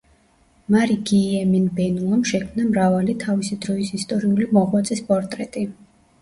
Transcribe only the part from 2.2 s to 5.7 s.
შექმნა მრავალი თავისი დროის ისტორიული მოღვაწის პორტრეტი.